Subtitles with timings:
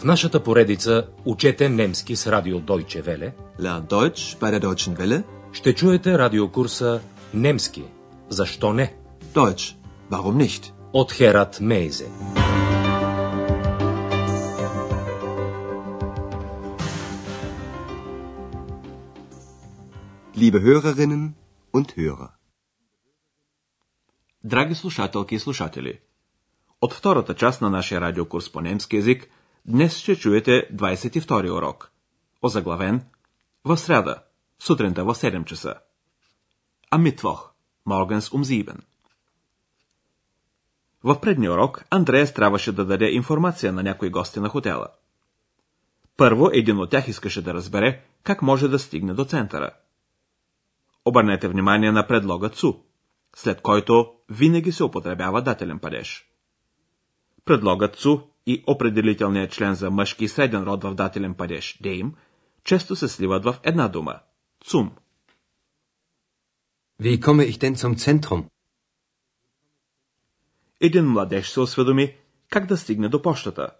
[0.00, 5.22] В нашата поредица Учете немски с радио Deutsche Welle Lern Deutsch bei der Deutschen Welle.
[5.52, 7.00] ще чуете радиокурса
[7.34, 7.84] Немски.
[8.28, 8.94] Защо не?
[9.34, 9.76] Deutsch.
[10.10, 10.72] Warum nicht?
[10.92, 12.08] От Херат Мейзе.
[20.34, 21.34] Liebe Hörerinnen
[21.72, 22.30] und Hörer.
[24.42, 26.00] Драги слушателки и слушатели,
[26.80, 29.28] от втората част на нашия радиокурс по немски язик
[29.66, 31.90] днес ще чуете 22 урок,
[32.42, 33.02] озаглавен
[33.64, 34.22] в среда,
[34.58, 35.74] сутринта в 7 часа.
[36.90, 37.52] А Митвох,
[37.86, 38.76] morgens 7.
[41.04, 44.88] В предния урок Андреас трябваше да даде информация на някои гости на хотела.
[46.16, 49.70] Първо един от тях искаше да разбере как може да стигне до центъра.
[51.04, 52.74] Обърнете внимание на предлога ЦУ,
[53.36, 56.26] след който винаги се употребява дателен падеж.
[57.44, 62.14] Предлогът ЦУ и определителният член за мъжки среден род в дателен падеж дейм
[62.64, 64.20] често се сливат в една дума–
[64.64, 64.90] ЦУМ.
[67.00, 68.44] Wie komme ich denn zum Zentrum?
[70.80, 72.16] Един младеж се осведоми
[72.50, 73.70] как да стигне до почтата.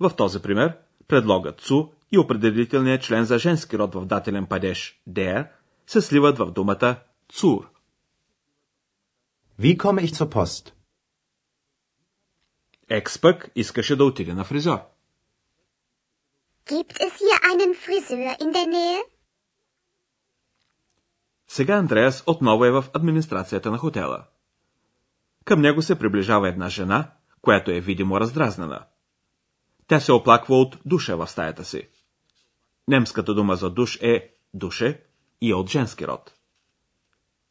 [0.00, 5.48] В този пример предлогът ЦУ и определителният член за женски род в дателен падеж der
[5.86, 6.96] се сливат в думата
[7.28, 7.70] ЦУР.
[9.60, 10.75] Wie komme ich zur Post?
[12.88, 14.78] Екс пък искаше да отиде на фризьор.
[16.66, 19.02] Gibt es hier einen Friseur in der Nähe?
[21.48, 24.24] Сега Андреас отново е в администрацията на хотела.
[25.44, 27.10] Към него се приближава една жена,
[27.42, 28.86] която е видимо раздразнена.
[29.86, 31.88] Тя се оплаква от душа в стаята си.
[32.88, 35.02] Немската дума за душ е душе
[35.40, 36.34] и е от женски род.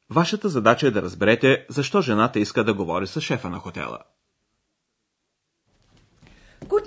[0.10, 4.00] Вашата задача е да разберете защо жената иска да говори с шефа на хотела.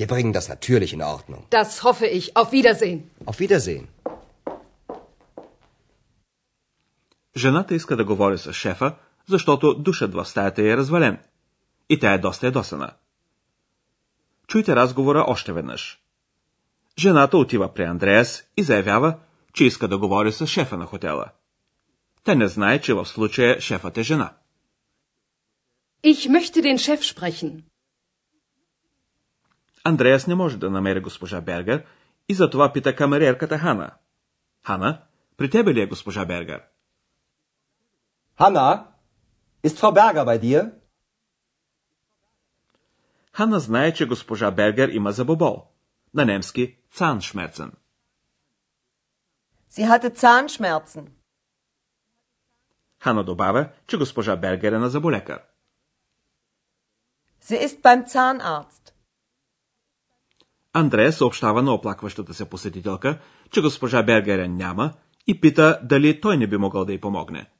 [0.00, 1.42] Wir bringen das natürlich in Ordnung.
[1.58, 2.24] Das hoffe ich.
[2.40, 3.00] Auf Wiedersehen.
[3.26, 3.86] Auf Wiedersehen.
[7.36, 8.94] Жената иска да говори с шефа,
[9.28, 11.18] защото душът в стаята е развален.
[11.88, 12.90] И тя е доста ядосана.
[14.46, 16.00] Чуйте разговора още веднъж.
[16.98, 19.18] Жената отива при Андреас и заявява,
[19.54, 21.26] че иска да говори с шефа на хотела.
[22.24, 24.32] Тя не знае, че в случая шефът е жена.
[26.04, 27.69] Ich möchte den Chef sprechen.
[29.84, 31.86] Андреас не може да намери госпожа Бергер
[32.28, 33.90] и затова пита камериерката Хана.
[34.66, 35.02] Хана,
[35.36, 36.62] при тебе ли е госпожа Бергер?
[38.38, 38.86] Hanna,
[39.62, 40.72] ist Frau Berger bei dir?
[43.32, 45.66] Хана знае, че госпожа Бергер има забобол.
[46.14, 47.72] На немски Zahnschmerzen.
[49.70, 51.06] Sie hatte Zahnschmerzen.
[52.98, 55.42] Хана добавя, че госпожа Бергер е на заболекар.
[57.42, 58.89] Sie ist beim Zahnarzt.
[60.72, 63.18] Андрея съобщава на оплакващата се посетителка,
[63.50, 64.92] че госпожа Бергер няма
[65.26, 67.50] и пита дали той не би могъл да й помогне.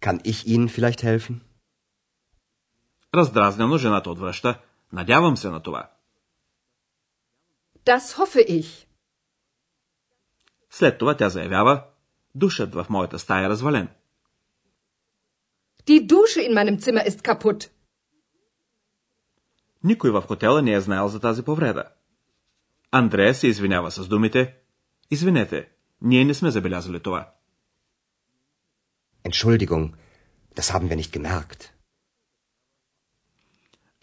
[0.00, 1.34] Kann ich Ihnen vielleicht helfen?
[3.14, 4.60] Раздразнено жената отвръща.
[4.92, 5.90] Надявам се на това.
[7.86, 8.86] Das hoffe ich.
[10.70, 11.84] След това тя заявява,
[12.34, 13.88] душът в моята стая е развален.
[15.88, 17.75] Die Dusche in meinem Zimmer ist kaputt.
[19.86, 21.84] Никой в хотела не е знаел за тази повреда.
[22.90, 24.56] Андрея се извинява с думите
[25.10, 25.68] Извинете,
[26.02, 27.32] ние не сме забелязали това.
[29.24, 29.92] Entschuldigung,
[30.56, 31.70] das haben wir nicht gemerkt.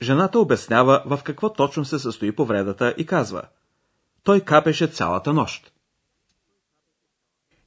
[0.02, 3.42] Жената обяснява в какво точно се състои повредата и казва
[4.24, 5.74] Той капеше цялата нощ.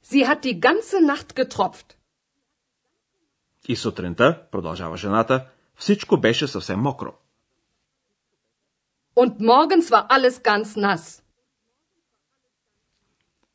[0.03, 1.93] Sie hat die ganze Nacht getropft.
[3.67, 7.13] И сутринта, продължава жената, всичко беше съвсем мокро.
[9.21, 11.23] Und morgens war alles ganz nass.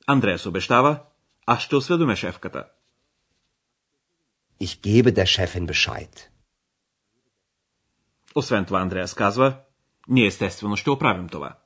[0.07, 1.07] Андреас обещава,
[1.47, 2.69] аз ще осведомя шефката.
[4.61, 6.29] Ich gebe der Chefin Bescheid.
[8.35, 9.61] Освен това, Андреас казва,
[10.09, 11.59] ние естествено ще оправим това.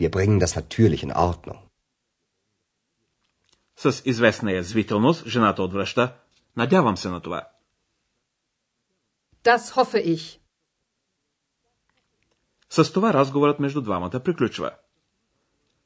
[0.00, 1.58] Wir bringen das natürlich in Ordnung.
[3.76, 6.16] С известна язвителност, жената отвръща,
[6.56, 7.48] надявам се на това.
[9.44, 10.45] Das hoffe ich.
[12.76, 14.70] С това разговорът между двамата приключва.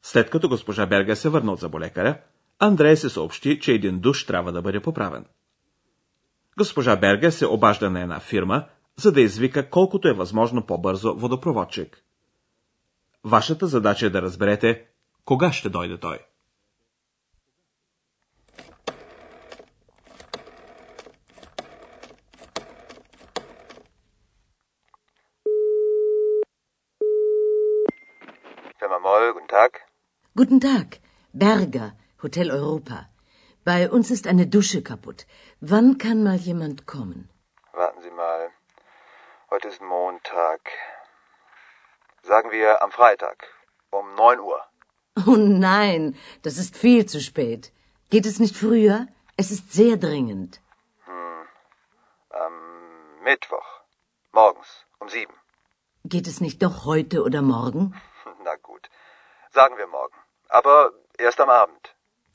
[0.02, 2.20] След като госпожа Берга се върна от заболекаря,
[2.58, 5.24] Андрея се съобщи, че един душ трябва да бъде поправен.
[6.58, 8.64] Госпожа Берга се обажда на една фирма,
[8.96, 12.04] за да извика колкото е възможно по-бързо водопроводчик.
[13.24, 14.86] Вашата задача е да разберете
[15.24, 16.18] кога ще дойде той.
[28.90, 29.72] Firma Moll, guten Tag.
[30.34, 30.98] Guten Tag,
[31.32, 31.92] Berger,
[32.24, 33.08] Hotel Europa.
[33.64, 35.26] Bei uns ist eine Dusche kaputt.
[35.60, 37.30] Wann kann mal jemand kommen?
[37.72, 38.50] Warten Sie mal.
[39.48, 40.60] Heute ist Montag.
[42.22, 43.46] Sagen wir am Freitag
[43.90, 44.60] um 9 Uhr.
[45.24, 47.72] Oh nein, das ist viel zu spät.
[48.08, 49.06] Geht es nicht früher?
[49.36, 50.60] Es ist sehr dringend.
[52.30, 52.54] Am
[53.22, 53.70] Mittwoch.
[54.32, 55.32] Morgens um 7.
[56.06, 57.94] Geht es nicht doch heute oder morgen?
[59.58, 60.18] Sagen wir morgen.
[60.58, 60.76] Aber
[61.26, 61.82] erst am Abend.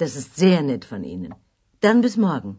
[0.04, 1.34] Das ist sehr nett von Ihnen.
[1.82, 2.56] Dann bis morgen.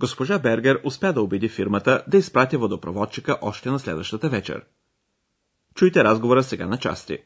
[0.00, 4.66] Госпожа Бергер успя да убеди фирмата да изпрати водопроводчика още на следващата вечер.
[5.74, 7.18] Чуйте разговора сега на части.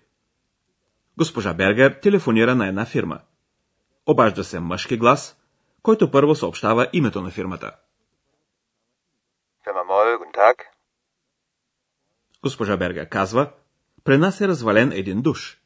[1.19, 3.20] Госпожа Бергер телефонира на една фирма.
[4.06, 5.38] Обажда се мъжки глас,
[5.82, 7.76] който първо съобщава името на фирмата.
[12.43, 13.52] Госпожа Бергер казва,
[14.04, 15.58] при нас е развален един душ.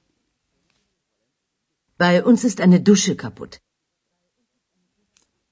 [1.98, 3.60] Bei uns ist eine Dusche kaputt.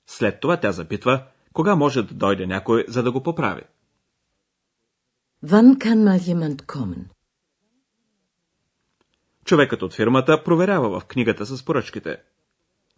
[0.06, 3.62] След това тя запитва, кога може да дойде някой, за да го поправи.
[5.44, 7.04] Wann kann mal jemand kommen?
[9.44, 12.22] Човекът от фирмата проверява в книгата с поръчките.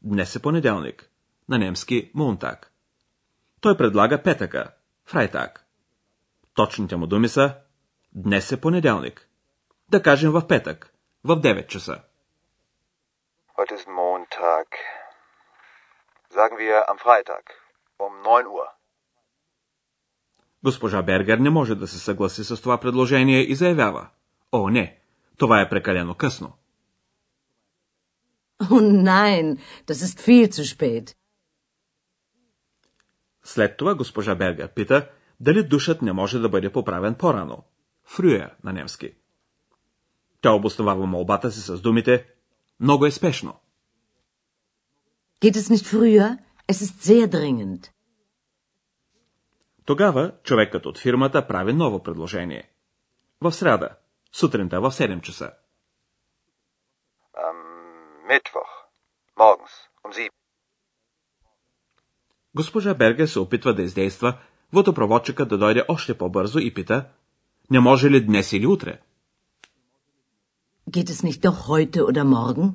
[0.03, 1.11] Днес е понеделник.
[1.49, 2.73] На немски Мунтак.
[3.61, 4.75] Той предлага петъка,
[5.05, 5.67] Фрайтак.
[6.55, 7.55] Точните му думи са
[8.15, 9.26] Днес е понеделник.
[9.91, 10.93] Да кажем в петък,
[11.25, 12.03] в 9 часа.
[13.59, 14.69] Heute ist Montag.
[16.31, 17.45] Sagen wir am Freitag
[17.99, 18.69] um 9 Uhr.
[20.63, 24.09] Госпожа Бергер не може да се съгласи с това предложение и заявява.
[24.53, 24.99] О, не,
[25.37, 26.53] това е прекалено късно.
[28.61, 31.15] Oh nein, das ist viel zu spät.
[33.45, 35.09] След това госпожа Бергер пита,
[35.41, 37.65] дали душът не може да бъде поправен по-рано.
[38.05, 39.15] Фрюер на немски.
[40.41, 42.27] Тя обосновава молбата си с думите
[42.81, 43.61] Много е спешно.
[45.41, 46.39] Geht es nicht früher?
[46.69, 47.91] Es ist sehr dringend.
[49.85, 52.71] Тогава човекът от фирмата прави ново предложение.
[53.41, 53.89] В среда,
[54.33, 55.53] сутринта в 7 часа.
[58.29, 58.73] Mittwoch.
[59.39, 59.75] Morgens
[60.05, 60.31] um 7.
[62.55, 64.39] Госпожа Бергер се опитва да издейства
[64.73, 67.09] водопроводчика да дойде още по-бързо и пита,
[67.71, 69.01] не може ли днес или утре?
[70.89, 72.75] Geht es nicht doch heute oder morgen?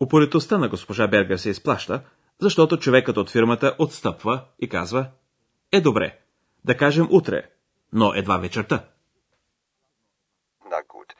[0.00, 2.02] Упоритостта на госпожа Бергер се изплаща,
[2.38, 5.10] защото човекът от фирмата отстъпва и казва,
[5.72, 6.18] е добре,
[6.64, 7.50] да кажем утре,
[7.92, 8.84] но едва вечерта.
[10.64, 11.10] Na gut.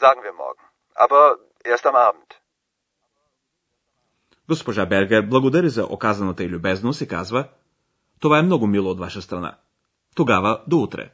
[0.00, 0.66] Sagen wir morgen.
[0.94, 2.34] Aber erst am Abend.
[4.48, 7.48] Госпожа Бергер благодари за оказаната й любезност и казва,
[8.20, 9.58] това е много мило от ваша страна.
[10.14, 11.12] Тогава до утре.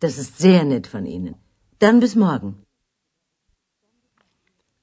[0.00, 1.34] Das ist sehr nett von Ihnen.
[1.80, 2.54] Dann bis morgen.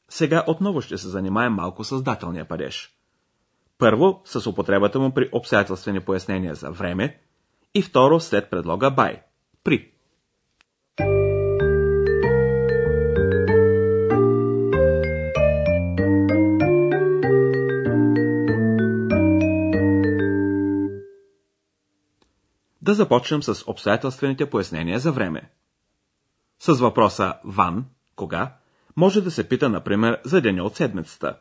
[0.09, 2.95] Сега отново ще се занимаем малко с дателния падеж.
[3.77, 7.21] Първо с употребата му при обстоятелствени пояснения за време
[7.73, 9.21] и второ след предлога by.
[9.63, 9.91] При.
[22.91, 25.51] Да започнем с обстоятелствените пояснения за време.
[26.59, 28.57] С въпроса ван, кога,
[28.95, 31.37] може да се пита, например, за деня от седмицата.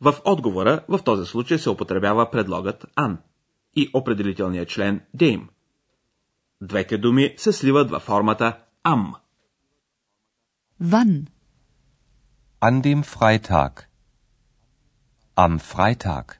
[0.00, 3.16] В отговора в този случай се употребява предлогът an
[3.74, 5.48] и определителният член dem.
[6.60, 9.14] Двете думи се сливат във формата am.
[10.82, 11.26] Wann?
[12.60, 13.84] An dem Freitag.
[15.36, 16.39] Am Freitag.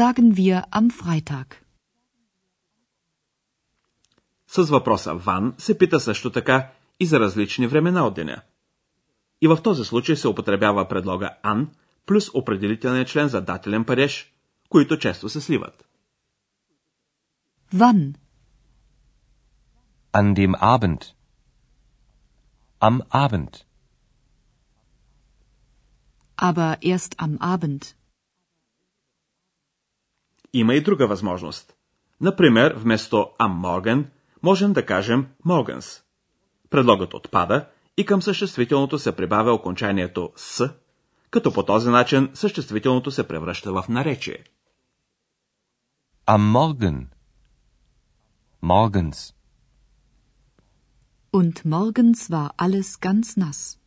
[0.00, 1.54] Sagen wir am Freitag.
[4.46, 8.42] С въпроса ван се пита също така и за различни времена от деня.
[9.40, 11.66] И в този случай се употребява предлога an
[12.06, 14.32] плюс определителният член за дателен падеж,
[14.68, 15.84] които често се сливат.
[17.74, 18.14] Wann?
[20.12, 21.02] An dem Abend.
[22.80, 23.64] Am Abend.
[26.36, 28.03] Aber erst am Abend.
[30.54, 31.74] Има и друга възможност.
[32.20, 34.04] Например, вместо am Morgen
[34.42, 36.02] можем да кажем morgens.
[36.70, 40.70] Предлогът отпада и към съществителното се прибавя окончанието с,
[41.30, 44.44] като по този начин съществителното се превръща в наречие.
[46.26, 47.06] Am Morgen.
[48.62, 49.34] Morgens.
[51.32, 53.78] Und morgens war alles ganz nass.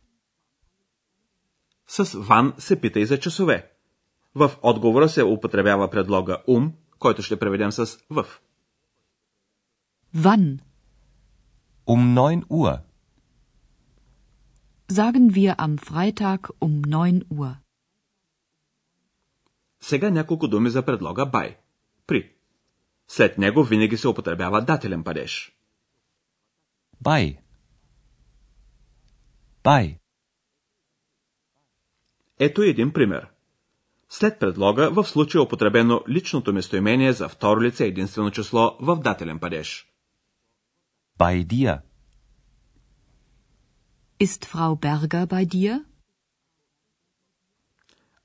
[1.86, 3.77] С ван се пита и за часове.
[4.38, 8.26] В отговора се употребява предлога ум, който ще преведем с в.
[10.16, 10.58] Wann?
[11.86, 12.80] Um 9 Uhr.
[14.98, 17.54] Sagen wir am Freitag um 9 Uhr.
[19.80, 21.56] Сега няколко думи за предлога by.
[22.06, 22.32] При.
[23.08, 25.56] След него винаги се употребява дателен падеж.
[27.04, 27.38] Bei.
[29.64, 29.98] Bei.
[32.38, 33.37] Ето един пример.
[34.10, 39.38] След предлога в случая е употребено личното местоимение за второ лице единствено число в дателен
[39.38, 39.86] падеж.
[41.18, 41.80] Bei dir.
[44.20, 45.84] Ist Frau Berger bei dir?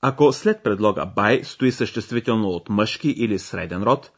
[0.02, 4.12] Ако след предлога by стои съществително от мъжки или среден род,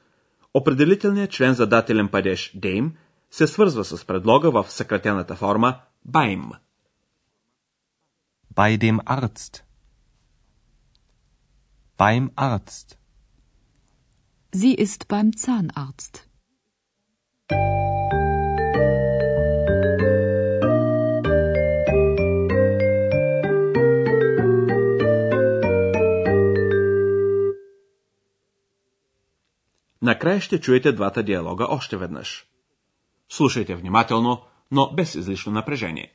[0.53, 2.91] определителният член за дателен падеж dem
[3.31, 6.51] се свързва с предлога в съкратената форма beim.
[8.55, 9.64] Bei dem Arzt.
[11.97, 12.97] Beim Arzt.
[14.51, 16.27] Sie ist beim Zahnarzt.
[30.01, 32.47] Накрая ще чуете двата диалога още веднъж.
[33.29, 36.14] Слушайте внимателно, но без излишно напрежение.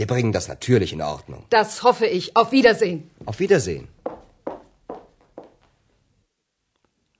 [0.00, 1.46] Wir bringen das natürlich in Ordnung.
[1.50, 2.36] Das hoffe ich.
[2.36, 3.10] Auf Wiedersehen.
[3.24, 3.88] Auf Wiedersehen.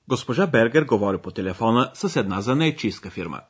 [0.09, 3.41] Госпожа Бергер говори по телефона с една занайчийска фирма.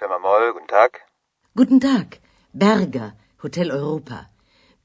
[0.00, 0.90] Firma Moll, guten Tag.
[1.54, 2.08] Guten Tag,
[2.52, 4.18] Berger, Hotel Europa.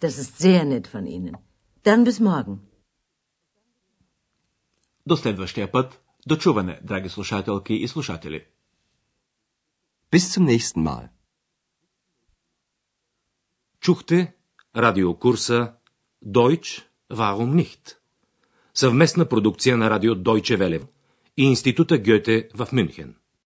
[0.00, 1.36] Das ist sehr nett von Ihnen.
[1.82, 2.60] Dann bis morgen.
[5.06, 8.46] До следващия път, до чуване, драги слушателки и слушатели.
[10.10, 11.08] Bis zum nächsten Mal.
[13.80, 14.34] Чухте
[14.74, 15.78] радиокурса
[16.24, 17.98] Deutsch, warum nicht?
[18.74, 20.86] Съвместна продукция на радио Deutsche Welle
[21.36, 23.16] и Института Гьоте в Мюнхен.